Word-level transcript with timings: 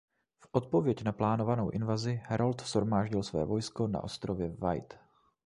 V 0.39 0.45
odpověď 0.51 1.03
na 1.03 1.11
plánovanou 1.11 1.69
invazi 1.69 2.21
Harold 2.25 2.61
shromáždil 2.61 3.23
své 3.23 3.45
vojsko 3.45 3.87
na 3.87 4.03
ostrově 4.03 4.49
Wight. 4.61 4.99